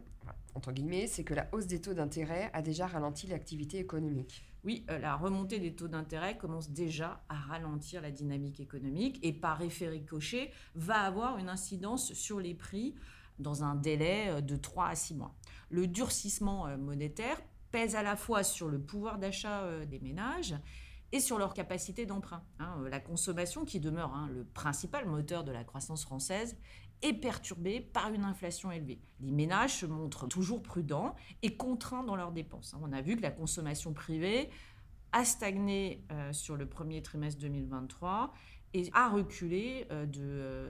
entre 0.56 0.72
guillemets, 0.72 1.08
c'est 1.08 1.24
que 1.24 1.34
la 1.34 1.48
hausse 1.52 1.68
des 1.68 1.82
taux 1.82 1.94
d'intérêt 1.94 2.50
a 2.54 2.62
déjà 2.62 2.88
ralenti 2.88 3.28
l'activité 3.28 3.78
économique. 3.78 4.46
Oui, 4.64 4.86
euh, 4.90 5.00
la 5.00 5.16
remontée 5.16 5.60
des 5.60 5.74
taux 5.74 5.88
d'intérêt 5.88 6.38
commence 6.38 6.72
déjà 6.72 7.24
à 7.30 7.36
ralentir 7.36 8.02
la 8.02 8.12
dynamique 8.12 8.60
économique 8.60 9.20
et 9.24 9.32
par 9.32 9.62
effet 9.62 9.88
ricochet 9.88 10.52
va 10.76 11.02
avoir 11.02 11.38
une 11.38 11.50
incidence 11.50 12.14
sur 12.14 12.40
les 12.40 12.54
prix 12.54 12.96
dans 13.40 13.64
un 13.64 13.76
délai 13.76 14.30
euh, 14.30 14.42
de 14.42 14.56
3 14.56 14.88
à 14.88 14.96
6 14.96 15.16
mois. 15.16 15.36
Le 15.70 15.88
durcissement 15.88 16.68
euh, 16.68 16.78
monétaire 16.78 17.42
pèse 17.72 17.96
à 17.96 18.04
la 18.04 18.16
fois 18.16 18.44
sur 18.44 18.68
le 18.68 18.80
pouvoir 18.80 19.18
d'achat 19.18 19.62
euh, 19.62 19.86
des 19.86 20.00
ménages, 20.00 20.56
et 21.12 21.20
sur 21.20 21.40
leur 21.40 21.56
capacité 21.56 22.06
d'emprunt. 22.06 22.44
Hein. 22.60 22.84
la 22.88 23.00
consommation, 23.00 23.66
qui 23.66 23.80
demeure 23.80 24.14
hein, 24.14 24.30
le 24.32 24.44
principal 24.44 25.08
moteur 25.08 25.44
de 25.44 25.52
la 25.52 25.64
croissance 25.64 26.04
française, 26.04 26.56
est 27.02 27.14
perturbée 27.14 27.80
par 27.80 28.14
une 28.14 28.24
inflation 28.24 28.72
élevée. 28.72 29.02
Les 29.20 29.32
ménages 29.32 29.78
se 29.78 29.88
montrent 29.88 30.28
toujours 30.28 30.62
prudents 30.62 31.16
et 31.42 31.58
contraints 31.58 32.04
dans 32.04 32.16
leurs 32.16 32.32
dépenses. 32.32 32.76
Hein. 32.76 32.82
On 32.84 32.94
a 32.94 33.02
vu 33.02 33.16
que 33.16 33.24
la 33.24 33.32
consommation 33.32 33.92
privée 33.92 34.52
a 35.12 35.26
stagné 35.26 36.06
sur 36.32 36.56
le 36.56 36.68
premier 36.68 37.02
trimestre 37.02 37.42
2023 37.42 38.32
et 38.76 38.92
a 38.94 39.10
reculé 39.10 39.88
de 39.90 40.70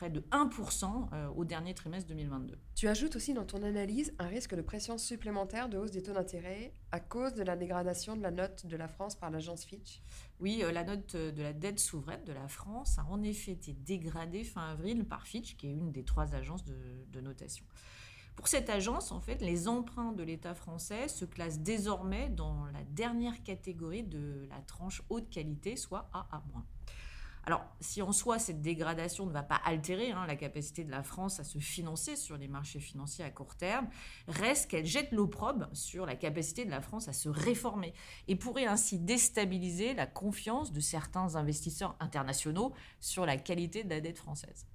près 0.00 0.08
de 0.08 0.20
1% 0.30 1.34
au 1.36 1.44
dernier 1.44 1.74
trimestre 1.74 2.08
2022. 2.08 2.58
Tu 2.74 2.88
ajoutes 2.88 3.16
aussi 3.16 3.34
dans 3.34 3.44
ton 3.44 3.62
analyse 3.62 4.14
un 4.18 4.28
risque 4.28 4.54
de 4.54 4.62
pression 4.62 4.96
supplémentaire 4.96 5.68
de 5.68 5.76
hausse 5.76 5.90
des 5.90 6.02
taux 6.02 6.14
d'intérêt 6.14 6.72
à 6.90 7.00
cause 7.00 7.34
de 7.34 7.42
la 7.42 7.54
dégradation 7.54 8.16
de 8.16 8.22
la 8.22 8.30
note 8.30 8.64
de 8.64 8.76
la 8.78 8.88
France 8.88 9.14
par 9.14 9.30
l'agence 9.30 9.62
Fitch? 9.62 10.00
Oui, 10.40 10.64
la 10.72 10.84
note 10.84 11.16
de 11.16 11.42
la 11.42 11.52
dette 11.52 11.80
souveraine 11.80 12.24
de 12.24 12.32
la 12.32 12.48
France 12.48 12.98
a 12.98 13.04
en 13.10 13.22
effet 13.22 13.52
été 13.52 13.74
dégradée 13.74 14.42
fin 14.42 14.70
avril 14.70 15.04
par 15.04 15.26
Fitch, 15.26 15.58
qui 15.58 15.66
est 15.66 15.74
une 15.74 15.92
des 15.92 16.04
trois 16.04 16.34
agences 16.34 16.64
de 16.64 17.20
notation. 17.20 17.66
Pour 18.36 18.48
cette 18.48 18.70
agence, 18.70 19.12
en 19.12 19.20
fait, 19.20 19.42
les 19.42 19.68
emprunts 19.68 20.12
de 20.12 20.22
l'État 20.22 20.54
français 20.54 21.08
se 21.08 21.26
classent 21.26 21.60
désormais 21.60 22.30
dans 22.30 22.64
la 22.72 22.84
dernière 22.84 23.42
catégorie 23.42 24.04
de 24.04 24.46
la 24.48 24.62
tranche 24.62 25.02
haute 25.10 25.28
qualité, 25.28 25.76
soit 25.76 26.08
AA-. 26.14 26.42
Alors, 27.50 27.66
si 27.80 28.00
en 28.00 28.12
soi 28.12 28.38
cette 28.38 28.62
dégradation 28.62 29.26
ne 29.26 29.32
va 29.32 29.42
pas 29.42 29.60
altérer 29.64 30.12
hein, 30.12 30.24
la 30.28 30.36
capacité 30.36 30.84
de 30.84 30.90
la 30.92 31.02
France 31.02 31.40
à 31.40 31.42
se 31.42 31.58
financer 31.58 32.14
sur 32.14 32.36
les 32.36 32.46
marchés 32.46 32.78
financiers 32.78 33.24
à 33.24 33.30
court 33.30 33.56
terme, 33.56 33.88
reste 34.28 34.70
qu'elle 34.70 34.86
jette 34.86 35.10
l'opprobre 35.10 35.66
sur 35.72 36.06
la 36.06 36.14
capacité 36.14 36.64
de 36.64 36.70
la 36.70 36.80
France 36.80 37.08
à 37.08 37.12
se 37.12 37.28
réformer 37.28 37.92
et 38.28 38.36
pourrait 38.36 38.66
ainsi 38.66 39.00
déstabiliser 39.00 39.94
la 39.94 40.06
confiance 40.06 40.72
de 40.72 40.78
certains 40.78 41.34
investisseurs 41.34 41.96
internationaux 41.98 42.72
sur 43.00 43.26
la 43.26 43.36
qualité 43.36 43.82
de 43.82 43.90
la 43.90 44.00
dette 44.00 44.18
française. 44.18 44.68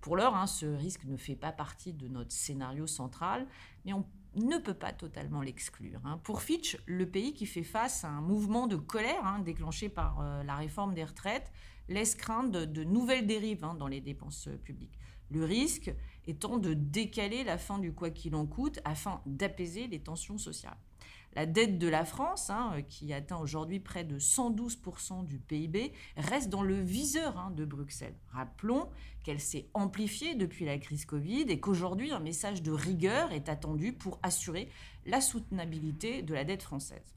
Pour 0.00 0.14
l'heure, 0.14 0.36
hein, 0.36 0.46
ce 0.46 0.66
risque 0.66 1.06
ne 1.06 1.16
fait 1.16 1.34
pas 1.34 1.50
partie 1.50 1.94
de 1.94 2.06
notre 2.06 2.30
scénario 2.30 2.86
central, 2.86 3.48
mais 3.84 3.92
on 3.92 4.06
ne 4.36 4.58
peut 4.58 4.74
pas 4.74 4.92
totalement 4.92 5.42
l'exclure. 5.42 6.00
Hein. 6.04 6.20
Pour 6.22 6.42
Fitch, 6.42 6.78
le 6.86 7.10
pays 7.10 7.34
qui 7.34 7.46
fait 7.46 7.64
face 7.64 8.04
à 8.04 8.08
un 8.08 8.20
mouvement 8.20 8.68
de 8.68 8.76
colère 8.76 9.40
déclenché 9.44 9.88
par 9.88 10.20
euh, 10.20 10.44
la 10.44 10.54
réforme 10.54 10.94
des 10.94 11.04
retraites 11.04 11.50
laisse 11.90 12.14
craindre 12.14 12.64
de, 12.64 12.84
nouvelles 12.84 13.26
dérives 13.26 13.66
dans 13.78 13.88
les 13.88 14.00
dépenses 14.00 14.48
euh, 14.48 14.56
publiques. 14.56 14.98
Le 15.30 15.44
risque 15.44 15.92
étant 16.26 16.56
de 16.56 16.72
décaler 16.72 17.44
la 17.44 17.58
fin 17.58 17.78
du 17.78 17.92
quoi 17.92 18.10
qu'il 18.10 18.34
en 18.34 18.46
coûte 18.46 18.80
afin 18.84 19.20
d'apaiser 19.26 19.86
les 19.86 20.00
tensions 20.00 20.38
sociales. 20.38 20.78
La 21.36 21.46
dette 21.46 21.78
de 21.78 21.86
la 21.86 22.04
France, 22.04 22.50
hein, 22.50 22.72
euh, 22.74 22.82
qui 22.82 23.12
atteint 23.12 23.38
aujourd'hui 23.38 23.78
près 23.78 24.04
de 24.04 24.18
112% 24.18 25.26
du 25.26 25.38
PIB, 25.38 25.92
reste 26.16 26.48
dans 26.48 26.62
le 26.62 26.80
viseur 26.80 27.38
hein, 27.38 27.52
de 27.52 27.64
Bruxelles. 27.64 28.16
Rappelons 28.30 28.88
qu'elle 29.22 29.40
s'est 29.40 29.68
amplifiée 29.74 30.34
depuis 30.34 30.64
la 30.64 30.78
crise 30.78 31.04
Covid 31.04 31.42
et 31.42 31.60
qu'aujourd'hui 31.60 32.10
un 32.12 32.20
message 32.20 32.62
de 32.62 32.72
rigueur 32.72 33.32
est 33.32 33.48
attendu 33.48 33.92
pour 33.92 34.18
assurer 34.22 34.68
la 35.06 35.20
soutenabilité 35.20 36.22
de 36.22 36.34
la 36.34 36.44
dette 36.44 36.62
française. 36.62 37.14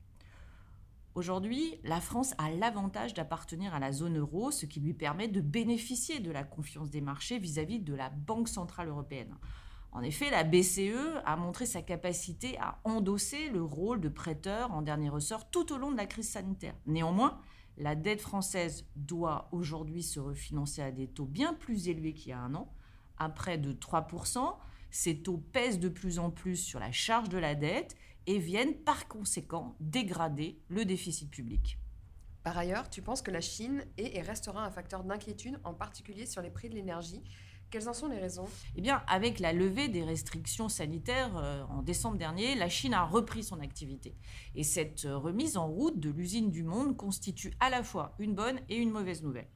Aujourd'hui, 1.15 1.79
la 1.84 2.01
France 2.01 2.34
a 2.39 2.50
l'avantage 2.50 3.13
d'appartenir 3.13 3.75
à 3.75 3.79
la 3.79 3.91
zone 3.91 4.17
euro, 4.17 4.50
ce 4.50 4.65
qui 4.65 4.79
lui 4.79 4.96
permet 4.96 5.27
de 5.27 5.41
bénéficier 5.41 6.20
de 6.20 6.32
la 6.32 6.43
confiance 6.43 6.89
des 6.89 7.01
marchés 7.01 7.38
vis-à-vis 7.38 7.79
-vis 7.79 7.84
de 7.84 7.93
la 7.93 8.10
Banque 8.10 8.48
centrale 8.48 8.88
européenne. 8.88 9.36
En 9.91 10.01
effet, 10.01 10.32
la 10.32 10.43
BCE 10.43 11.22
a 11.24 11.36
montré 11.36 11.67
sa 11.67 11.84
capacité 11.84 12.58
à 12.58 12.79
endosser 12.84 13.50
le 13.50 13.62
rôle 13.62 14.01
de 14.01 14.10
prêteur 14.10 14.72
en 14.72 14.82
dernier 14.82 15.10
ressort 15.10 15.51
tout 15.51 15.72
au 15.72 15.77
long 15.77 15.91
de 15.91 15.98
la 15.98 16.08
crise 16.08 16.29
sanitaire. 16.29 16.74
Néanmoins, 16.88 17.39
la 17.77 17.93
dette 17.93 18.22
française 18.22 18.88
doit 18.96 19.50
aujourd'hui 19.51 20.01
se 20.01 20.20
refinancer 20.20 20.82
à 20.82 20.91
des 20.91 21.08
taux 21.08 21.25
bien 21.25 21.53
plus 21.53 21.89
élevés 21.89 22.13
qu'il 22.13 22.29
y 22.29 22.34
a 22.34 22.39
un 22.39 22.55
an, 22.55 22.74
à 23.17 23.29
près 23.29 23.60
de 23.60 23.72
3%. 23.72 24.55
Ces 24.89 25.22
taux 25.22 25.38
pèsent 25.38 25.79
de 25.79 25.89
plus 25.89 26.17
en 26.17 26.32
plus 26.32 26.58
sur 26.58 26.79
la 26.79 26.91
charge 26.91 27.29
de 27.29 27.38
la 27.38 27.53
dette 27.53 27.96
et 28.27 28.39
viennent 28.39 28.75
par 28.75 29.08
conséquent 29.08 29.75
dégrader 29.80 30.60
le 30.68 30.86
déficit 30.86 31.30
public. 31.30 31.77
Par 32.44 32.58
ailleurs, 32.58 32.89
tu 32.89 33.01
penses 33.01 33.22
que 33.22 33.32
la 33.32 33.42
Chine 33.42 33.86
est 33.98 34.18
et 34.18 34.22
restera 34.22 34.65
un 34.65 34.72
facteur 34.72 35.03
d'inquiétude, 35.03 35.60
en 35.63 35.74
particulier 35.74 36.25
sur 36.25 36.42
les 36.42 36.50
prix 36.50 36.70
de 36.70 36.75
l'énergie, 36.75 37.24
quelles 37.74 37.89
en 37.89 37.94
sont 37.94 38.08
les 38.08 38.20
raisons? 38.20 38.46
Eh 38.75 38.82
bien, 38.82 39.01
avec 39.08 39.39
la 39.39 39.51
levée 39.51 39.88
des 39.88 40.03
restrictions 40.03 40.70
sanitaires 40.70 41.36
euh, 41.38 41.63
en 41.70 41.82
décembre 41.82 42.18
dernier, 42.18 42.53
la 42.53 42.70
Chine 42.70 42.94
a 42.94 43.03
repris 43.03 43.44
son 43.44 43.60
activité. 43.62 44.15
Et 44.53 44.63
cette 44.63 45.06
euh, 45.06 45.18
remise 45.18 45.58
en 45.58 45.68
route 45.68 46.00
de 46.00 46.12
l'usine 46.12 46.51
du 46.51 46.62
monde 46.62 46.96
constitue 46.96 47.51
à 47.60 47.72
la 47.72 47.82
fois 47.82 48.13
une 48.20 48.36
bonne 48.36 48.60
et 48.70 48.77
une 48.77 48.92
mauvaise 48.92 49.24
nouvelle. 49.24 49.48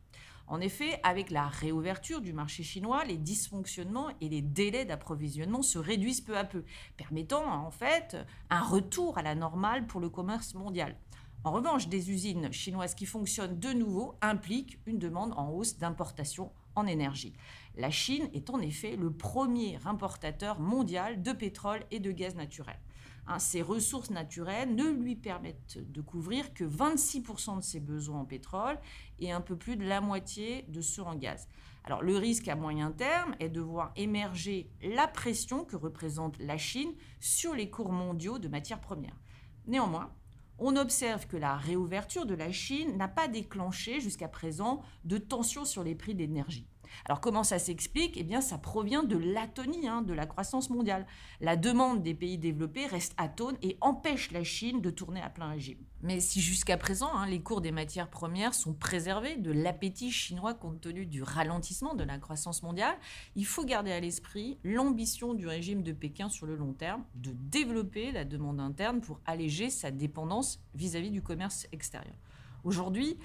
En 0.50 0.62
effet, 0.62 1.00
avec 1.04 1.30
la 1.30 1.48
réouverture 1.48 2.22
du 2.22 2.32
marché 2.32 2.63
chinois, 2.63 3.04
les 3.04 3.18
dysfonctionnements 3.18 4.10
et 4.22 4.30
les 4.30 4.42
délais 4.42 4.86
d'approvisionnement 4.86 5.62
se 5.62 5.77
réduisent 5.77 6.22
peu 6.22 6.38
à 6.38 6.46
peu, 6.46 6.63
permettant 6.96 7.46
en 7.46 7.70
fait 7.70 8.16
un 8.50 8.62
retour 8.62 9.18
à 9.18 9.24
la 9.24 9.36
normale 9.36 9.86
pour 9.88 10.00
le 10.00 10.10
commerce 10.10 10.54
mondial. 10.54 10.96
En 11.44 11.51
revanche, 11.51 11.89
des 11.89 12.12
usines 12.12 12.51
chinoises 12.54 12.96
qui 12.96 13.06
fonctionnent 13.06 13.60
de 13.60 13.74
nouveau 13.74 14.16
impliquent 14.22 14.80
une 14.86 15.00
demande 15.00 15.34
en 15.36 15.50
hausse 15.50 15.77
d'importation 15.77 16.51
en 16.75 16.88
énergie. 16.88 17.34
La 17.75 17.92
Chine 17.92 18.30
est 18.34 18.50
en 18.50 18.60
effet 18.60 18.96
le 18.96 19.12
premier 19.12 19.77
importateur 19.86 20.60
mondial 20.60 21.22
de 21.22 21.34
pétrole 21.34 21.84
et 21.92 22.00
de 22.00 22.12
gaz 22.12 22.36
naturel. 22.36 22.80
Hein, 23.29 23.39
ces 23.39 23.62
ressources 23.62 24.10
naturelles 24.10 24.74
ne 24.74 24.86
lui 24.86 25.15
permettent 25.15 25.79
de 25.91 26.01
couvrir 26.01 26.53
que 26.53 26.63
26% 26.63 27.57
de 27.57 27.62
ses 27.62 27.81
besoins 27.81 28.22
en 28.22 28.25
pétrole 28.25 28.79
et 29.19 29.34
un 29.34 29.41
peu 29.41 29.57
plus 29.57 29.75
de 29.75 29.84
la 29.84 30.00
moitié 30.00 30.63
de 30.69 30.79
ceux 30.79 31.01
en 31.01 31.15
gaz. 31.15 31.50
Alors 31.84 32.01
le 32.01 32.15
risque 32.17 32.48
à 32.48 32.55
moyen 32.55 32.91
terme 32.91 33.36
est 33.39 33.50
de 33.50 33.60
voir 33.60 33.91
émerger 33.98 34.72
la 34.81 35.07
pression 35.07 35.65
que 35.65 35.75
représente 35.75 36.38
la 36.39 36.57
Chine 36.57 36.93
sur 37.19 37.53
les 37.53 37.69
cours 37.69 37.91
mondiaux 37.91 38.39
de 38.39 38.48
matières 38.48 38.81
premières. 38.81 39.19
Néanmoins, 39.65 40.13
on 40.57 40.75
observe 40.75 41.27
que 41.27 41.38
la 41.38 41.55
réouverture 41.55 42.25
de 42.25 42.34
la 42.34 42.51
Chine 42.51 42.98
n'a 42.98 43.07
pas 43.07 43.27
déclenché 43.27 44.00
jusqu'à 44.00 44.27
présent 44.27 44.81
de 45.03 45.17
tensions 45.17 45.65
sur 45.65 45.84
les 45.84 45.96
prix 45.96 46.15
d'énergie. 46.15 46.67
Alors 47.06 47.22
comment 47.22 47.44
ça 47.44 47.60
s'explique? 47.60 48.17
Eh 48.17 48.24
bien 48.24 48.41
ça 48.41 48.58
provient 48.58 49.03
de 49.03 49.17
l'atonie 49.17 49.88
hein, 49.88 50.01
de 50.01 50.13
la 50.13 50.25
croissance 50.25 50.70
mondiale. 50.70 51.06
La 51.41 51.56
demande 51.56 52.03
des 52.03 52.13
pays 52.13 52.38
développés 52.38 52.86
reste 52.86 53.13
atone 53.17 53.58
et 53.62 53.77
empêche 53.82 54.32
la 54.32 54.44
Chine 54.44 54.82
de 54.82 54.89
tourner 54.89 55.22
à 55.22 55.29
plein 55.29 55.50
régime. 55.50 55.79
Mais 56.01 56.20
si 56.20 56.41
jusqu'à 56.41 56.77
présent 56.77 57.10
hein, 57.13 57.25
les 57.25 57.41
cours 57.41 57.62
des 57.62 57.72
matières 57.72 58.10
premières 58.10 58.53
sont 58.53 58.74
préservés 58.74 59.36
de 59.36 59.51
l'appétit 59.51 60.12
chinois 60.12 60.53
compte 60.53 60.82
tenu 60.82 61.06
du 61.06 61.24
ralentissement 61.24 61.96
de 61.96 62.03
la 62.03 62.20
croissance 62.20 62.62
mondiale, 62.62 62.96
il 63.36 63.46
faut 63.46 63.65
garder 63.65 63.91
à 63.91 64.00
l'esprit 64.00 64.60
l'ambition 64.63 65.34
du 65.34 65.48
régime 65.48 65.82
de 65.82 65.91
Pékin 65.91 66.29
sur 66.29 66.46
le 66.46 66.56
long 66.56 66.74
terme 66.74 67.03
de 67.15 67.32
développer 67.34 68.12
la 68.12 68.25
demande 68.25 68.60
interne 68.60 69.01
pour 69.01 69.20
alléger 69.25 69.70
sa 69.70 69.89
dépendance 69.91 70.60
vis-à-vis 70.75 71.10
-vis 71.10 71.13
du 71.13 71.22
commerce 71.22 71.67
extérieur. 71.72 72.15
Aujourd'hui, 72.63 73.17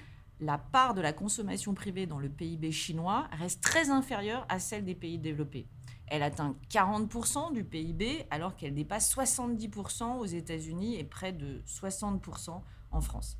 la 0.43 0.57
part 0.57 0.93
de 0.93 1.01
la 1.01 1.13
consommation 1.13 1.73
privée 1.73 2.05
dans 2.05 2.19
le 2.19 2.29
PIB 2.29 2.71
chinois 2.71 3.27
reste 3.31 3.61
très 3.61 3.89
inférieure 3.89 4.45
à 4.49 4.59
celle 4.59 4.83
des 4.83 4.95
pays 4.95 5.17
développés. 5.17 5.67
Elle 6.07 6.21
atteint 6.21 6.55
40% 6.69 7.53
du 7.53 7.63
PIB 7.63 8.25
alors 8.29 8.55
qu'elle 8.55 8.73
dépasse 8.73 9.13
70% 9.15 10.17
aux 10.17 10.25
États-Unis 10.25 10.97
et 10.99 11.03
près 11.03 11.31
de 11.31 11.61
60% 11.65 12.61
en 12.91 13.01
France. 13.01 13.37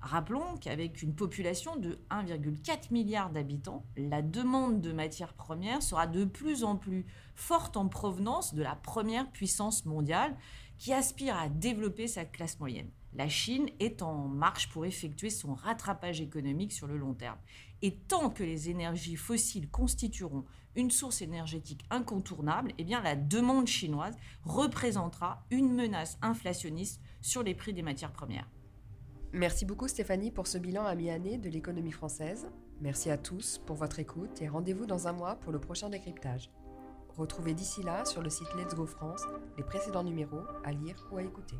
Rappelons 0.00 0.58
qu'avec 0.60 1.02
une 1.02 1.14
population 1.14 1.76
de 1.76 1.98
1,4 2.10 2.92
milliard 2.92 3.30
d'habitants, 3.30 3.86
la 3.96 4.20
demande 4.20 4.82
de 4.82 4.92
matières 4.92 5.32
premières 5.32 5.82
sera 5.82 6.06
de 6.06 6.26
plus 6.26 6.62
en 6.62 6.76
plus 6.76 7.06
forte 7.34 7.78
en 7.78 7.88
provenance 7.88 8.54
de 8.54 8.62
la 8.62 8.76
première 8.76 9.30
puissance 9.30 9.86
mondiale 9.86 10.36
qui 10.76 10.92
aspire 10.92 11.38
à 11.38 11.48
développer 11.48 12.06
sa 12.06 12.26
classe 12.26 12.60
moyenne 12.60 12.90
la 13.14 13.28
Chine 13.28 13.68
est 13.78 14.02
en 14.02 14.26
marche 14.28 14.68
pour 14.70 14.84
effectuer 14.84 15.30
son 15.30 15.54
rattrapage 15.54 16.20
économique 16.20 16.72
sur 16.72 16.86
le 16.86 16.96
long 16.96 17.14
terme. 17.14 17.38
Et 17.82 17.94
tant 17.94 18.30
que 18.30 18.42
les 18.42 18.70
énergies 18.70 19.16
fossiles 19.16 19.68
constitueront 19.68 20.44
une 20.74 20.90
source 20.90 21.22
énergétique 21.22 21.84
incontournable, 21.90 22.72
eh 22.78 22.84
la 22.84 23.14
demande 23.14 23.68
chinoise 23.68 24.16
représentera 24.42 25.44
une 25.50 25.72
menace 25.72 26.18
inflationniste 26.22 27.00
sur 27.20 27.42
les 27.42 27.54
prix 27.54 27.72
des 27.72 27.82
matières 27.82 28.12
premières. 28.12 28.50
Merci 29.32 29.64
beaucoup 29.64 29.88
Stéphanie 29.88 30.30
pour 30.30 30.46
ce 30.46 30.58
bilan 30.58 30.84
à 30.84 30.94
mi-année 30.94 31.38
de 31.38 31.48
l'économie 31.48 31.92
française. 31.92 32.48
Merci 32.80 33.10
à 33.10 33.18
tous 33.18 33.58
pour 33.66 33.76
votre 33.76 33.98
écoute 33.98 34.42
et 34.42 34.48
rendez-vous 34.48 34.86
dans 34.86 35.08
un 35.08 35.12
mois 35.12 35.36
pour 35.36 35.52
le 35.52 35.60
prochain 35.60 35.90
décryptage. 35.90 36.50
Retrouvez 37.16 37.54
d'ici 37.54 37.82
là 37.82 38.04
sur 38.04 38.22
le 38.22 38.30
site 38.30 38.52
Let's 38.56 38.74
Go 38.74 38.86
France 38.86 39.22
les 39.56 39.64
précédents 39.64 40.04
numéros 40.04 40.42
à 40.64 40.72
lire 40.72 41.08
ou 41.12 41.18
à 41.18 41.22
écouter. 41.22 41.56